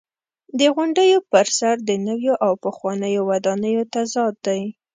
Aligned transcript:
د 0.59 0.61
غونډیو 0.75 1.17
پر 1.31 1.47
سر 1.57 1.75
د 1.89 1.91
نویو 2.07 2.35
او 2.45 2.53
پخوانیو 2.63 3.27
ودانیو 3.29 3.83
تضاد 3.93 4.33
دی. 4.47 4.61